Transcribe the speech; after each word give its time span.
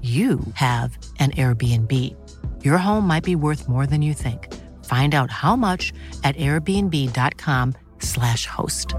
you 0.00 0.40
have 0.54 0.96
an 1.18 1.32
Airbnb. 1.32 2.16
Your 2.64 2.78
home 2.78 3.06
might 3.06 3.24
be 3.24 3.36
worth 3.36 3.68
more 3.68 3.86
than 3.86 4.00
you 4.00 4.14
think. 4.14 4.50
Find 4.86 5.14
out 5.14 5.30
how 5.30 5.56
much 5.56 5.92
at 6.24 6.36
airbnb.com/slash 6.36 8.46
host. 8.46 8.94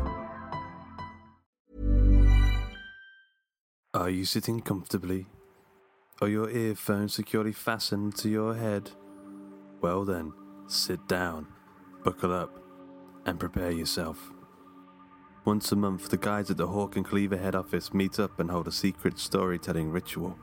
Are 3.96 4.10
you 4.10 4.26
sitting 4.26 4.62
comfortably? 4.62 5.26
Are 6.22 6.30
your 6.30 6.50
earphones 6.50 7.16
securely 7.16 7.52
fastened 7.52 8.16
to 8.18 8.30
your 8.30 8.54
head? 8.54 8.92
Well, 9.82 10.06
then, 10.06 10.32
sit 10.68 11.08
down, 11.08 11.48
buckle 12.04 12.32
up, 12.32 12.64
and 13.26 13.40
prepare 13.40 13.72
yourself. 13.72 14.32
Once 15.44 15.72
a 15.72 15.76
month, 15.76 16.10
the 16.10 16.18
guys 16.18 16.52
at 16.52 16.58
the 16.58 16.68
Hawk 16.68 16.96
and 16.96 17.06
Cleaver 17.06 17.38
head 17.38 17.56
office 17.56 17.94
meet 17.94 18.20
up 18.20 18.40
and 18.40 18.52
hold 18.52 18.68
a 18.68 18.72
secret 18.72 19.18
storytelling 19.18 19.90
ritual. 19.90 20.38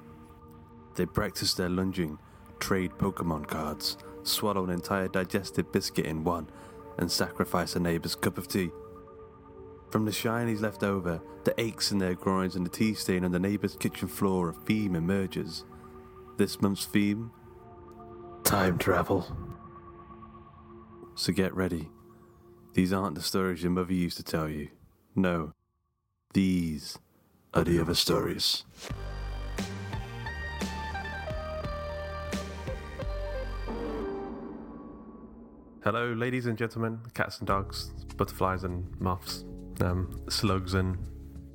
They 0.98 1.06
practice 1.06 1.54
their 1.54 1.69
lunging, 1.69 2.19
trade 2.59 2.91
Pokemon 2.98 3.47
cards, 3.47 3.97
swallow 4.25 4.64
an 4.64 4.70
entire 4.70 5.06
digestive 5.06 5.70
biscuit 5.70 6.06
in 6.06 6.25
one, 6.25 6.50
and 6.98 7.09
sacrifice 7.09 7.76
a 7.76 7.78
neighbour's 7.78 8.16
cup 8.16 8.36
of 8.36 8.48
tea. 8.48 8.70
From 9.92 10.04
the 10.04 10.10
shinies 10.10 10.60
left 10.60 10.82
over, 10.82 11.20
the 11.44 11.54
aches 11.60 11.92
in 11.92 11.98
their 11.98 12.16
groins, 12.16 12.56
and 12.56 12.66
the 12.66 12.70
tea 12.70 12.94
stain 12.94 13.25
on 13.25 13.31
the 13.31 13.38
neighbour's 13.38 13.76
kitchen 13.76 14.09
floor, 14.09 14.48
a 14.48 14.53
theme 14.53 14.97
emerges. 14.97 15.64
This 16.36 16.60
month's 16.60 16.86
theme 16.86 17.30
Time 18.42 18.76
Travel. 18.76 19.25
So 21.15 21.32
get 21.32 21.54
ready. 21.54 21.91
These 22.75 22.92
aren't 22.92 23.15
the 23.15 23.22
stories 23.22 23.62
your 23.62 23.70
mother 23.70 23.92
used 23.92 24.16
to 24.16 24.25
tell 24.25 24.48
you. 24.48 24.70
No. 25.15 25.53
These 26.34 26.98
are 27.54 27.62
the 27.62 27.80
other 27.80 27.94
stories. 27.94 28.65
Hello, 35.91 36.12
ladies 36.12 36.44
and 36.44 36.59
gentlemen, 36.59 37.00
cats 37.15 37.38
and 37.38 37.47
dogs, 37.47 37.93
butterflies 38.19 38.62
and 38.62 38.87
moths, 39.00 39.47
um, 39.81 40.21
slugs 40.28 40.75
and 40.75 40.99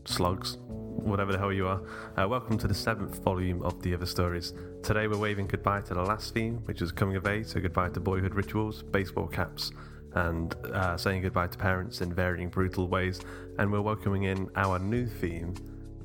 slugs, 0.06 0.58
whatever 0.70 1.32
the 1.32 1.38
hell 1.38 1.54
you 1.54 1.68
are. 1.68 1.84
Uh, 2.18 2.28
welcome 2.28 2.58
to 2.58 2.68
the 2.68 2.74
seventh 2.74 3.24
volume 3.24 3.62
of 3.62 3.80
The 3.84 3.94
Other 3.94 4.08
Stories. 4.08 4.56
Today 4.82 5.06
we're 5.06 5.20
waving 5.20 5.46
goodbye 5.46 5.82
to 5.82 5.94
the 5.94 6.02
last 6.02 6.34
theme, 6.34 6.64
which 6.66 6.82
is 6.82 6.92
coming 6.92 7.16
of 7.16 7.28
age, 7.28 7.46
so 7.46 7.62
goodbye 7.62 7.90
to 7.90 8.00
boyhood 8.00 8.34
rituals, 8.34 8.82
baseball 8.82 9.28
caps, 9.28 9.72
and 10.16 10.56
uh, 10.74 10.98
saying 10.98 11.22
goodbye 11.22 11.46
to 11.46 11.58
parents 11.60 12.02
in 12.02 12.12
varying 12.12 12.50
brutal 12.50 12.88
ways. 12.88 13.22
And 13.60 13.72
we're 13.72 13.82
welcoming 13.82 14.24
in 14.24 14.50
our 14.56 14.80
new 14.80 15.06
theme, 15.06 15.54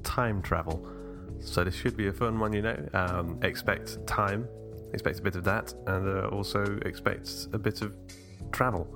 time 0.02 0.42
travel. 0.42 0.86
So 1.40 1.64
this 1.64 1.74
should 1.74 1.96
be 1.96 2.08
a 2.08 2.12
fun 2.12 2.38
one, 2.38 2.52
you 2.52 2.60
know. 2.60 2.88
Um, 2.92 3.38
expect 3.42 4.06
time 4.06 4.46
expect 4.92 5.18
a 5.18 5.22
bit 5.22 5.36
of 5.36 5.44
that, 5.44 5.74
and 5.86 6.08
uh, 6.08 6.28
also 6.28 6.78
expect 6.84 7.48
a 7.52 7.58
bit 7.58 7.82
of 7.82 7.94
travel. 8.52 8.86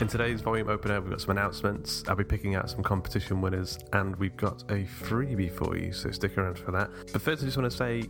In 0.00 0.08
today's 0.08 0.42
volume 0.42 0.68
opener, 0.68 1.00
we've 1.00 1.10
got 1.10 1.20
some 1.22 1.30
announcements. 1.30 2.04
I'll 2.06 2.16
be 2.16 2.24
picking 2.24 2.54
out 2.54 2.68
some 2.68 2.82
competition 2.82 3.40
winners, 3.40 3.78
and 3.92 4.14
we've 4.16 4.36
got 4.36 4.62
a 4.70 4.84
freebie 4.84 5.50
for 5.50 5.76
you, 5.76 5.92
so 5.92 6.10
stick 6.10 6.36
around 6.36 6.58
for 6.58 6.70
that. 6.72 6.90
But 7.12 7.22
first, 7.22 7.42
I 7.42 7.46
just 7.46 7.56
want 7.56 7.70
to 7.70 7.76
say 7.76 8.04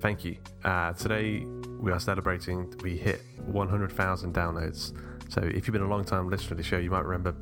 thank 0.00 0.24
you. 0.24 0.36
Uh, 0.64 0.94
today, 0.94 1.44
we 1.78 1.92
are 1.92 2.00
celebrating, 2.00 2.74
we 2.82 2.96
hit 2.96 3.20
100,000 3.44 4.34
downloads. 4.34 4.94
So, 5.28 5.42
if 5.42 5.66
you've 5.66 5.72
been 5.72 5.82
a 5.82 5.88
long 5.88 6.04
time 6.04 6.30
listener 6.30 6.50
to 6.50 6.54
the 6.54 6.62
show, 6.62 6.78
you 6.78 6.90
might 6.90 7.04
remember 7.04 7.36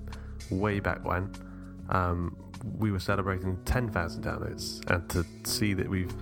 way 0.51 0.81
back 0.81 1.05
when 1.05 1.33
um, 1.91 2.37
we 2.79 2.91
were 2.91 2.99
celebrating 2.99 3.59
10,000 3.65 4.25
downloads, 4.25 4.91
and 4.91 5.09
to 5.11 5.25
see 5.49 5.73
that 5.75 5.89
we've 5.89 6.13
we've 6.13 6.17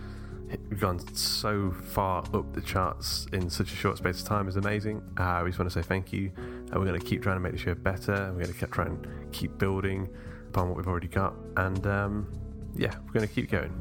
gone 0.79 0.99
so 1.15 1.71
far 1.71 2.25
up 2.35 2.53
the 2.53 2.61
charts 2.61 3.27
in 3.33 3.51
such 3.51 3.73
a 3.73 3.77
short 3.77 3.99
space 3.99 4.21
of 4.21 4.29
time 4.29 4.49
is 4.49 4.57
amazing. 4.57 5.03
Uh, 5.17 5.41
we 5.43 5.51
just 5.51 5.59
want 5.59 5.71
to 5.71 5.83
say 5.83 5.87
thank 5.87 6.13
you. 6.13 6.31
and 6.37 6.75
we're 6.75 6.85
going 6.85 6.99
to 6.99 7.05
keep 7.07 7.23
trying 7.23 7.37
to 7.37 7.41
make 7.41 7.53
the 7.53 7.59
show 7.59 7.75
better. 7.75 8.33
We're 8.35 8.45
going 8.45 8.55
to 8.55 8.67
try 8.67 8.87
and 8.87 9.07
keep 9.33 9.59
building 9.59 10.09
upon 10.49 10.69
what 10.69 10.77
we've 10.77 10.89
already 10.89 11.09
got. 11.09 11.35
And 11.57 11.87
um, 11.87 12.33
yeah, 12.75 12.95
we're 13.05 13.13
going 13.13 13.29
to 13.29 13.35
keep 13.35 13.51
going 13.51 13.73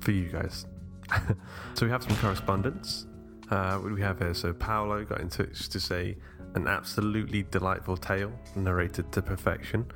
for 0.00 0.12
you 0.12 0.28
guys. 0.28 0.66
so 1.74 1.86
we 1.86 1.90
have 1.90 2.02
some 2.02 2.16
correspondence. 2.16 3.06
Uh, 3.50 3.76
what 3.78 3.88
do 3.88 3.94
we 3.94 4.02
have 4.02 4.18
here? 4.18 4.34
So 4.34 4.52
Paolo 4.52 5.04
got 5.04 5.20
in 5.20 5.28
touch 5.28 5.68
to 5.68 5.80
say 5.80 6.16
an 6.54 6.66
absolutely 6.66 7.44
delightful 7.44 7.96
tale 7.96 8.32
narrated 8.56 9.10
to 9.12 9.22
perfection. 9.22 9.86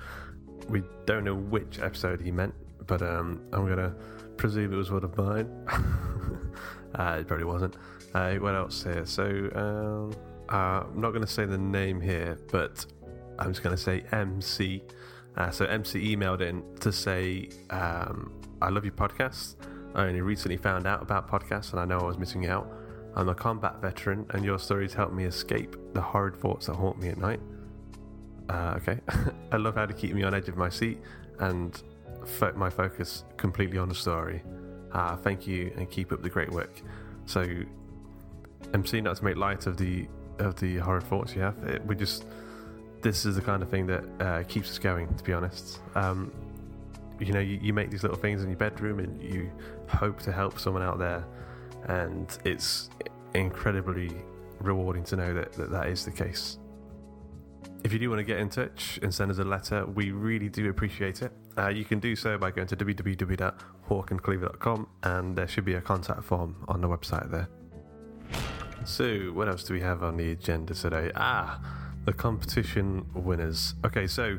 We 0.68 0.82
don't 1.04 1.24
know 1.24 1.34
which 1.34 1.78
episode 1.78 2.20
he 2.20 2.30
meant, 2.30 2.54
but 2.86 3.02
um, 3.02 3.42
I'm 3.52 3.66
going 3.66 3.78
to 3.78 3.94
presume 4.36 4.72
it 4.72 4.76
was 4.76 4.90
one 4.90 5.04
of 5.04 5.16
mine. 5.16 5.50
uh, 6.94 7.18
it 7.20 7.26
probably 7.26 7.44
wasn't. 7.44 7.76
Uh, 8.14 8.34
what 8.34 8.54
else 8.54 8.82
here? 8.82 9.04
So 9.04 9.24
um, 9.54 10.14
uh, 10.48 10.84
I'm 10.84 11.00
not 11.00 11.10
going 11.10 11.22
to 11.22 11.30
say 11.30 11.44
the 11.44 11.58
name 11.58 12.00
here, 12.00 12.38
but 12.50 12.86
I'm 13.38 13.52
just 13.52 13.62
going 13.62 13.76
to 13.76 13.82
say 13.82 14.04
MC. 14.12 14.82
Uh, 15.36 15.50
so 15.50 15.66
MC 15.66 16.16
emailed 16.16 16.40
in 16.40 16.62
to 16.80 16.92
say, 16.92 17.50
um, 17.70 18.32
"I 18.62 18.70
love 18.70 18.84
your 18.84 18.94
podcast. 18.94 19.56
I 19.94 20.04
only 20.04 20.20
recently 20.20 20.56
found 20.56 20.86
out 20.86 21.02
about 21.02 21.28
podcasts, 21.28 21.72
and 21.72 21.80
I 21.80 21.84
know 21.84 21.98
I 21.98 22.04
was 22.04 22.18
missing 22.18 22.46
out. 22.46 22.70
I'm 23.14 23.28
a 23.28 23.34
combat 23.34 23.80
veteran, 23.80 24.26
and 24.30 24.44
your 24.44 24.58
stories 24.58 24.92
help 24.92 25.12
me 25.12 25.24
escape 25.24 25.76
the 25.94 26.00
horrid 26.00 26.36
thoughts 26.36 26.66
that 26.66 26.74
haunt 26.74 27.00
me 27.00 27.08
at 27.08 27.18
night. 27.18 27.40
Uh, 28.48 28.74
okay, 28.76 29.00
I 29.52 29.56
love 29.56 29.74
how 29.74 29.86
to 29.86 29.94
keep 29.94 30.14
me 30.14 30.22
on 30.22 30.34
edge 30.34 30.48
of 30.48 30.56
my 30.56 30.68
seat, 30.68 31.00
and 31.38 31.82
fo- 32.26 32.52
my 32.54 32.70
focus 32.70 33.24
completely 33.36 33.78
on 33.78 33.88
the 33.88 33.94
story. 33.94 34.42
Uh, 34.92 35.16
thank 35.16 35.46
you 35.46 35.72
and 35.76 35.90
keep 35.90 36.12
up 36.12 36.22
the 36.22 36.30
great 36.30 36.50
work. 36.50 36.80
So, 37.26 37.46
MC, 38.72 39.00
not 39.00 39.16
to 39.16 39.24
make 39.24 39.36
light 39.36 39.66
of 39.66 39.76
the 39.76 40.08
of 40.38 40.56
the 40.60 40.76
horror 40.76 41.00
thoughts 41.00 41.34
you 41.34 41.40
have, 41.40 41.56
it, 41.64 41.84
we 41.86 41.96
just 41.96 42.24
this 43.02 43.24
is 43.24 43.36
the 43.36 43.42
kind 43.42 43.62
of 43.62 43.68
thing 43.68 43.86
that 43.86 44.04
uh, 44.20 44.42
keeps 44.44 44.70
us 44.70 44.78
going. 44.78 45.12
To 45.14 45.24
be 45.24 45.32
honest, 45.32 45.80
um, 45.94 46.32
you 47.18 47.32
know, 47.32 47.40
you, 47.40 47.58
you, 47.62 47.72
make 47.72 47.90
these 47.90 48.02
little 48.02 48.18
things 48.18 48.42
in 48.42 48.48
your 48.48 48.58
bedroom 48.58 48.98
and 48.98 49.22
you 49.22 49.50
hope 49.88 50.20
to 50.22 50.32
help 50.32 50.58
someone 50.58 50.82
out 50.82 50.98
there, 50.98 51.24
and 51.88 52.38
it's 52.44 52.90
incredibly 53.34 54.10
rewarding 54.60 55.04
to 55.04 55.16
know 55.16 55.34
that 55.34 55.52
that, 55.54 55.70
that 55.70 55.88
is 55.88 56.04
the 56.04 56.10
case. 56.10 56.58
If 57.86 57.92
you 57.92 58.00
do 58.00 58.10
want 58.10 58.18
to 58.18 58.24
get 58.24 58.40
in 58.40 58.48
touch 58.48 58.98
and 59.00 59.14
send 59.14 59.30
us 59.30 59.38
a 59.38 59.44
letter, 59.44 59.86
we 59.86 60.10
really 60.10 60.48
do 60.48 60.68
appreciate 60.68 61.22
it. 61.22 61.30
Uh, 61.56 61.68
you 61.68 61.84
can 61.84 62.00
do 62.00 62.16
so 62.16 62.36
by 62.36 62.50
going 62.50 62.66
to 62.66 62.76
www.hawkandcleaver.com 62.76 64.88
and 65.04 65.36
there 65.36 65.46
should 65.46 65.64
be 65.64 65.74
a 65.74 65.80
contact 65.80 66.24
form 66.24 66.56
on 66.66 66.80
the 66.80 66.88
website 66.88 67.30
there. 67.30 67.48
So, 68.84 69.30
what 69.34 69.46
else 69.46 69.62
do 69.62 69.72
we 69.72 69.80
have 69.82 70.02
on 70.02 70.16
the 70.16 70.32
agenda 70.32 70.74
today? 70.74 71.12
Ah, 71.14 71.60
the 72.06 72.12
competition 72.12 73.06
winners. 73.14 73.76
Okay, 73.84 74.08
so 74.08 74.36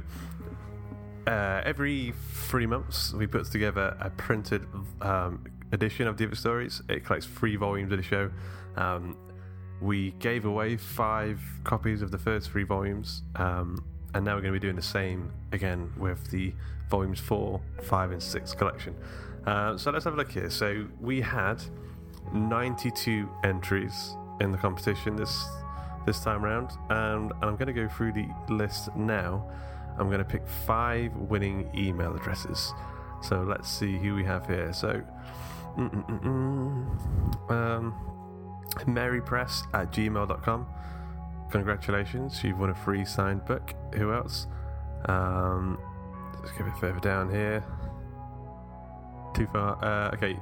uh, 1.26 1.62
every 1.64 2.14
three 2.50 2.66
months 2.66 3.14
we 3.14 3.28
put 3.28 3.50
together 3.50 3.96
a 4.02 4.10
printed 4.10 4.66
um, 5.00 5.46
edition 5.72 6.06
of 6.06 6.18
the 6.18 6.36
Stories. 6.36 6.82
It 6.90 7.06
collects 7.06 7.28
three 7.28 7.56
volumes 7.56 7.94
of 7.94 7.98
the 7.98 8.04
show. 8.04 8.30
Um, 8.76 9.16
we 9.81 10.12
gave 10.19 10.45
away 10.45 10.77
five 10.77 11.39
copies 11.63 12.01
of 12.01 12.12
the 12.12 12.18
first 12.18 12.50
three 12.50 12.63
volumes, 12.63 13.24
um, 13.35 13.83
and 14.13 14.25
now 14.25 14.35
we're 14.35 14.41
going 14.41 14.53
to 14.53 14.59
be 14.59 14.63
doing 14.65 14.75
the 14.75 14.81
same 14.81 15.31
again 15.51 15.91
with 15.97 16.31
the 16.31 16.53
volumes 16.89 17.19
four, 17.19 17.62
five, 17.83 18.12
and 18.12 18.21
six 18.21 18.53
collection. 18.53 18.95
Uh, 19.45 19.77
so 19.77 19.91
let's 19.91 20.06
have 20.06 20.13
a 20.13 20.18
look 20.18 20.31
here. 20.31 20.50
So 20.50 20.88
we 21.00 21.21
had 21.21 21.62
92 22.33 23.29
entries 23.44 24.15
in 24.41 24.51
the 24.51 24.57
competition 24.57 25.15
this 25.15 25.47
this 26.06 26.19
time 26.21 26.44
around, 26.44 26.71
and, 26.89 27.31
and 27.31 27.44
I'm 27.44 27.57
going 27.57 27.68
to 27.68 27.74
go 27.74 27.88
through 27.89 28.13
the 28.13 28.27
list 28.50 28.95
now. 28.95 29.45
I'm 30.00 30.07
going 30.07 30.19
to 30.19 30.25
pick 30.25 30.47
five 30.65 31.13
winning 31.15 31.69
email 31.75 32.15
addresses. 32.15 32.74
So 33.21 33.41
let's 33.41 33.69
see 33.69 33.97
who 33.97 34.15
we 34.15 34.24
have 34.24 34.47
here. 34.47 34.71
So, 34.71 35.03
um, 37.50 37.95
marypress 38.86 39.64
at 39.74 39.92
gmail.com. 39.92 40.68
Congratulations, 41.52 42.44
you've 42.44 42.60
won 42.60 42.72
a 42.72 42.75
free 42.75 43.06
signed 43.06 43.46
book. 43.46 43.74
Who 43.96 44.12
else? 44.14 44.48
Um, 45.06 45.80
let's 46.40 46.52
go 46.52 46.66
a 46.66 46.69
bit 46.69 46.78
further 46.80 47.00
down 47.00 47.30
here. 47.30 47.64
Too 49.34 49.48
far. 49.48 49.84
Uh, 49.84 50.12
okay. 50.16 50.38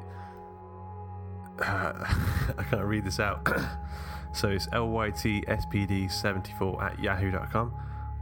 Uh, 1.59 1.93
I 2.57 2.63
can't 2.63 2.85
read 2.85 3.05
this 3.05 3.19
out. 3.19 3.47
so 4.33 4.49
it's 4.49 4.65
lytspd74 4.67 6.81
at 6.81 6.99
yahoo.com. 6.99 7.71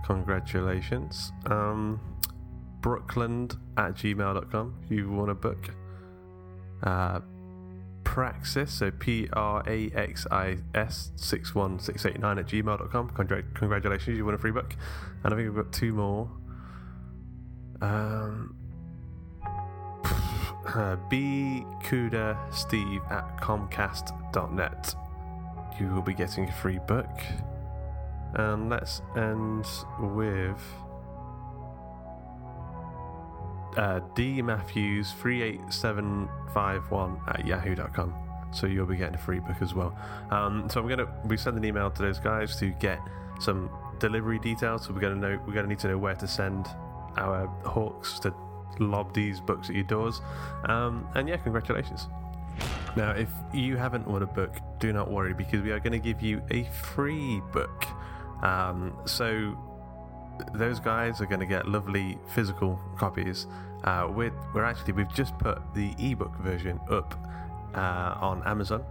Congratulations. 0.05 1.31
Um, 1.45 2.01
Brookland 2.81 3.57
at 3.77 3.93
gmail.com. 3.93 4.75
You 4.89 5.09
want 5.09 5.31
a 5.31 5.35
book? 5.35 5.69
Uh, 6.83 7.21
Praxis, 8.13 8.71
so 8.71 8.91
P 8.91 9.27
R 9.33 9.63
A 9.65 9.89
X 9.95 10.27
I 10.29 10.57
S 10.75 11.09
61689 11.15 12.37
at 12.37 12.45
gmail.com. 12.45 13.09
Congra- 13.09 13.55
congratulations, 13.55 14.15
you 14.15 14.23
won 14.23 14.35
a 14.35 14.37
free 14.37 14.51
book. 14.51 14.75
And 15.23 15.33
I 15.33 15.35
think 15.35 15.51
we've 15.51 15.63
got 15.63 15.73
two 15.73 15.93
more. 15.93 16.29
Um, 17.81 18.55
uh, 19.43 20.95
B 21.09 21.65
Kuda 21.81 22.53
Steve 22.53 23.01
at 23.09 23.41
Comcast.net. 23.41 24.95
You 25.79 25.87
will 25.87 26.03
be 26.03 26.13
getting 26.13 26.47
a 26.47 26.51
free 26.51 26.79
book. 26.87 27.19
And 28.35 28.69
let's 28.69 29.01
end 29.17 29.65
with 29.99 30.61
uh, 33.77 33.99
D 34.15 34.41
Matthews 34.41 35.11
38751 35.13 37.21
at 37.27 37.45
yahoo.com. 37.45 38.13
So 38.51 38.67
you'll 38.67 38.85
be 38.85 38.97
getting 38.97 39.15
a 39.15 39.19
free 39.19 39.39
book 39.39 39.61
as 39.61 39.73
well. 39.73 39.97
Um, 40.29 40.69
so 40.69 40.79
I'm 40.79 40.87
gonna 40.87 41.07
be 41.27 41.37
sending 41.37 41.63
an 41.63 41.67
email 41.67 41.89
to 41.89 42.01
those 42.01 42.19
guys 42.19 42.55
to 42.57 42.69
get 42.69 42.99
some 43.39 43.69
delivery 43.99 44.39
details. 44.39 44.85
So 44.85 44.93
we're 44.93 45.01
gonna 45.01 45.15
know 45.15 45.39
we're 45.47 45.53
gonna 45.53 45.67
need 45.67 45.79
to 45.79 45.87
know 45.87 45.97
where 45.97 46.15
to 46.15 46.27
send 46.27 46.67
our 47.17 47.47
hawks 47.65 48.19
to 48.19 48.33
lob 48.79 49.13
these 49.13 49.39
books 49.39 49.69
at 49.69 49.75
your 49.75 49.85
doors. 49.85 50.21
Um, 50.65 51.07
and 51.15 51.27
yeah, 51.27 51.37
congratulations. 51.37 52.07
Now, 52.95 53.11
if 53.11 53.29
you 53.53 53.77
haven't 53.77 54.07
won 54.07 54.21
a 54.21 54.27
book, 54.27 54.55
do 54.79 54.93
not 54.93 55.09
worry 55.09 55.33
because 55.33 55.61
we 55.61 55.71
are 55.71 55.79
going 55.79 55.93
to 55.93 55.99
give 55.99 56.21
you 56.21 56.43
a 56.51 56.63
free 56.65 57.41
book. 57.51 57.85
Um, 58.43 58.93
so 59.05 59.57
those 60.53 60.79
guys 60.79 61.21
are 61.21 61.25
going 61.25 61.39
to 61.39 61.45
get 61.45 61.67
lovely 61.67 62.17
physical 62.27 62.79
copies. 62.97 63.47
Uh, 63.83 64.07
we're, 64.09 64.33
we're 64.53 64.63
actually 64.63 64.93
we've 64.93 65.13
just 65.13 65.37
put 65.39 65.61
the 65.73 65.93
ebook 65.99 66.35
version 66.37 66.79
up 66.89 67.15
uh, 67.75 68.15
on 68.21 68.41
Amazon, 68.45 68.83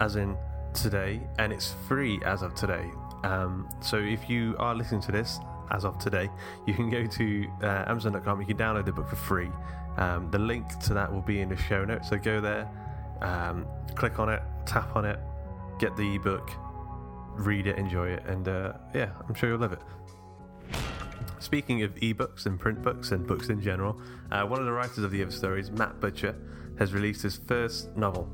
as 0.00 0.16
in 0.16 0.36
today, 0.72 1.20
and 1.38 1.52
it's 1.52 1.74
free 1.88 2.20
as 2.24 2.42
of 2.42 2.54
today. 2.54 2.90
Um, 3.24 3.68
so 3.80 3.96
if 3.96 4.28
you 4.28 4.54
are 4.58 4.74
listening 4.74 5.00
to 5.02 5.12
this 5.12 5.40
as 5.70 5.84
of 5.84 5.98
today, 5.98 6.30
you 6.66 6.74
can 6.74 6.90
go 6.90 7.06
to 7.06 7.46
uh, 7.62 7.84
Amazon.com. 7.86 8.40
You 8.40 8.46
can 8.46 8.56
download 8.56 8.84
the 8.84 8.92
book 8.92 9.08
for 9.08 9.16
free. 9.16 9.50
Um, 9.96 10.30
the 10.30 10.38
link 10.38 10.78
to 10.80 10.94
that 10.94 11.12
will 11.12 11.22
be 11.22 11.40
in 11.40 11.48
the 11.48 11.56
show 11.56 11.84
notes. 11.84 12.10
So 12.10 12.18
go 12.18 12.40
there, 12.40 12.68
um, 13.22 13.66
click 13.94 14.18
on 14.18 14.28
it, 14.28 14.42
tap 14.66 14.94
on 14.94 15.04
it, 15.04 15.18
get 15.78 15.96
the 15.96 16.16
ebook, 16.16 16.50
read 17.34 17.66
it, 17.66 17.78
enjoy 17.78 18.08
it, 18.08 18.24
and 18.26 18.46
uh, 18.46 18.74
yeah, 18.94 19.10
I'm 19.26 19.34
sure 19.34 19.48
you'll 19.48 19.58
love 19.58 19.72
it. 19.72 19.80
Speaking 21.38 21.82
of 21.82 21.94
ebooks 21.96 22.46
and 22.46 22.58
print 22.58 22.82
books 22.82 23.12
and 23.12 23.26
books 23.26 23.48
in 23.48 23.60
general, 23.60 24.00
uh, 24.30 24.44
one 24.44 24.58
of 24.58 24.66
the 24.66 24.72
writers 24.72 24.98
of 24.98 25.10
the 25.10 25.22
other 25.22 25.30
stories, 25.30 25.70
Matt 25.70 26.00
Butcher, 26.00 26.34
has 26.78 26.92
released 26.92 27.22
his 27.22 27.36
first 27.36 27.94
novel, 27.96 28.28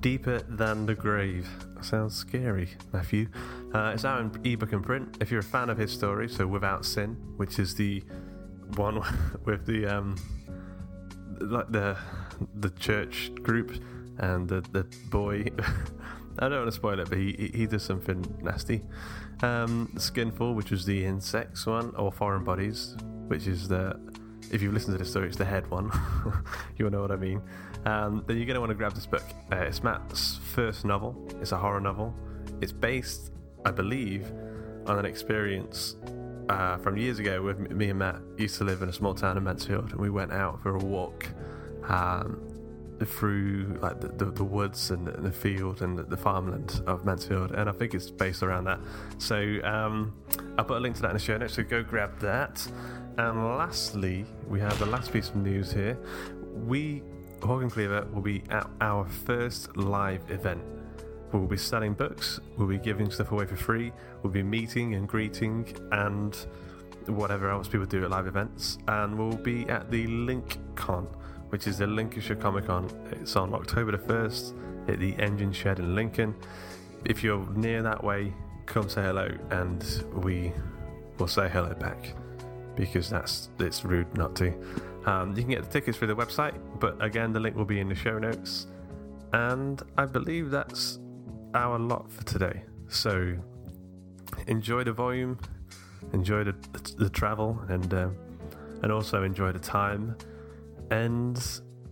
Deeper 0.00 0.40
Than 0.48 0.86
the 0.86 0.94
Grave. 0.94 1.48
Sounds 1.80 2.14
scary, 2.14 2.70
Matthew. 2.92 3.28
Uh, 3.72 3.92
it's 3.94 4.04
out 4.04 4.20
in 4.20 4.40
ebook 4.44 4.72
and 4.72 4.82
print. 4.82 5.16
If 5.20 5.30
you're 5.30 5.40
a 5.40 5.42
fan 5.42 5.70
of 5.70 5.78
his 5.78 5.92
story, 5.92 6.28
so 6.28 6.46
Without 6.46 6.84
Sin, 6.84 7.16
which 7.36 7.58
is 7.58 7.74
the 7.74 8.02
one 8.76 9.02
with 9.44 9.66
the 9.66 9.86
um, 9.86 10.16
like 11.40 11.70
the 11.70 11.96
the 12.54 12.70
church 12.70 13.32
group 13.42 13.82
and 14.18 14.48
the 14.48 14.60
the 14.72 14.84
boy. 15.10 15.46
I 16.38 16.48
don't 16.48 16.58
want 16.58 16.68
to 16.68 16.72
spoil 16.72 16.98
it, 17.00 17.08
but 17.08 17.18
he 17.18 17.50
he 17.54 17.66
does 17.66 17.82
something 17.82 18.24
nasty. 18.42 18.82
Um, 19.42 19.92
Skinful, 19.96 20.54
which 20.54 20.70
was 20.70 20.84
the 20.84 21.04
insects 21.04 21.66
one, 21.66 21.94
or 21.96 22.10
Foreign 22.10 22.44
Bodies, 22.44 22.96
which 23.28 23.46
is 23.46 23.68
the 23.68 23.98
if 24.50 24.62
you've 24.62 24.74
listened 24.74 24.96
to 24.98 25.02
the 25.02 25.08
story, 25.08 25.28
it's 25.28 25.36
the 25.36 25.44
head 25.44 25.68
one. 25.70 25.90
You'll 26.76 26.90
know 26.90 27.00
what 27.00 27.10
I 27.10 27.16
mean. 27.16 27.42
Um, 27.86 28.24
then 28.26 28.36
you're 28.36 28.46
going 28.46 28.54
to 28.54 28.60
want 28.60 28.70
to 28.70 28.74
grab 28.74 28.94
this 28.94 29.06
book. 29.06 29.24
Uh, 29.52 29.56
it's 29.56 29.82
Matt's 29.82 30.38
first 30.54 30.84
novel. 30.84 31.28
It's 31.40 31.52
a 31.52 31.56
horror 31.56 31.80
novel. 31.80 32.14
It's 32.60 32.72
based, 32.72 33.32
I 33.64 33.70
believe, 33.70 34.30
on 34.86 34.98
an 34.98 35.04
experience 35.04 35.96
uh, 36.48 36.76
from 36.78 36.96
years 36.96 37.18
ago 37.18 37.42
with 37.42 37.58
me 37.70 37.90
and 37.90 37.98
Matt 37.98 38.16
used 38.36 38.58
to 38.58 38.64
live 38.64 38.82
in 38.82 38.88
a 38.88 38.92
small 38.92 39.14
town 39.14 39.36
in 39.36 39.44
Mansfield, 39.44 39.92
and 39.92 40.00
we 40.00 40.10
went 40.10 40.32
out 40.32 40.62
for 40.62 40.76
a 40.76 40.78
walk 40.78 41.26
um, 41.88 42.40
through 43.04 43.78
like 43.82 44.00
the, 44.00 44.08
the, 44.08 44.26
the 44.26 44.44
woods 44.44 44.90
and 44.90 45.06
the, 45.06 45.32
field 45.32 45.82
and 45.82 45.98
the, 45.98 46.04
the, 46.04 46.16
farmland 46.16 46.82
of 46.86 47.04
Mansfield, 47.04 47.52
and 47.52 47.68
I 47.68 47.72
think 47.72 47.94
it's 47.94 48.10
based 48.10 48.42
around 48.42 48.64
that. 48.64 48.78
So 49.18 49.36
um, 49.64 50.14
I'll 50.56 50.64
put 50.64 50.76
a 50.76 50.80
link 50.80 50.96
to 50.96 51.02
that 51.02 51.08
in 51.08 51.14
the 51.14 51.22
show 51.22 51.36
notes. 51.36 51.54
So 51.54 51.62
go 51.62 51.82
grab 51.82 52.18
that. 52.20 52.66
And 53.18 53.44
lastly, 53.44 54.26
we 54.48 54.60
have 54.60 54.78
the 54.78 54.86
last 54.86 55.12
piece 55.12 55.28
of 55.28 55.36
news 55.36 55.72
here. 55.72 55.98
We 56.66 57.02
and 57.44 57.70
Cleaver 57.70 58.06
will 58.12 58.22
be 58.22 58.42
at 58.48 58.68
our 58.80 59.06
first 59.06 59.76
live 59.76 60.30
event. 60.30 60.62
We'll 61.30 61.46
be 61.46 61.56
selling 61.56 61.92
books, 61.94 62.40
we'll 62.56 62.68
be 62.68 62.78
giving 62.78 63.10
stuff 63.10 63.32
away 63.32 63.44
for 63.44 63.56
free, 63.56 63.92
we'll 64.22 64.32
be 64.32 64.42
meeting 64.42 64.94
and 64.94 65.06
greeting 65.06 65.66
and 65.92 66.34
whatever 67.06 67.50
else 67.50 67.68
people 67.68 67.86
do 67.86 68.02
at 68.04 68.10
live 68.10 68.26
events. 68.26 68.78
And 68.88 69.18
we'll 69.18 69.36
be 69.36 69.68
at 69.68 69.90
the 69.90 70.06
Linc-Con, 70.06 71.06
which 71.50 71.66
is 71.66 71.78
the 71.78 71.86
Lincolnshire 71.86 72.36
Comic 72.36 72.66
Con. 72.66 72.90
It's 73.12 73.36
on 73.36 73.54
October 73.54 73.92
the 73.92 73.98
1st 73.98 74.88
at 74.88 74.98
the 74.98 75.14
Engine 75.18 75.52
Shed 75.52 75.78
in 75.78 75.94
Lincoln. 75.94 76.34
If 77.04 77.22
you're 77.22 77.46
near 77.50 77.82
that 77.82 78.02
way, 78.02 78.32
come 78.66 78.88
say 78.88 79.02
hello 79.02 79.28
and 79.50 79.84
we 80.14 80.52
will 81.18 81.28
say 81.28 81.48
hello 81.48 81.74
back 81.74 82.14
because 82.76 83.08
that's 83.08 83.50
it's 83.58 83.84
rude 83.84 84.12
not 84.16 84.34
to. 84.36 84.52
Um, 85.06 85.30
you 85.30 85.42
can 85.42 85.50
get 85.50 85.62
the 85.62 85.68
tickets 85.68 85.98
through 85.98 86.08
the 86.08 86.16
website, 86.16 86.54
but 86.80 87.02
again, 87.02 87.32
the 87.32 87.40
link 87.40 87.56
will 87.56 87.64
be 87.64 87.80
in 87.80 87.88
the 87.88 87.94
show 87.94 88.18
notes. 88.18 88.66
And 89.32 89.82
I 89.98 90.06
believe 90.06 90.50
that's 90.50 90.98
our 91.54 91.78
lot 91.78 92.10
for 92.10 92.24
today. 92.24 92.62
So 92.88 93.34
enjoy 94.46 94.84
the 94.84 94.92
volume, 94.92 95.38
enjoy 96.12 96.44
the, 96.44 96.54
the, 96.96 97.10
travel, 97.10 97.60
and 97.68 97.92
uh, 97.92 98.08
and 98.82 98.92
also 98.92 99.22
enjoy 99.22 99.52
the 99.52 99.58
time. 99.58 100.16
And 100.90 101.38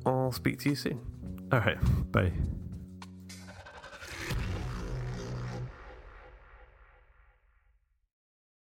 I'll 0.07 0.33
speak 0.33 0.59
to 0.61 0.71
you 0.71 0.77
soon. 0.77 1.01
All 1.53 1.61
right, 1.61 1.79
bye. 2.13 2.33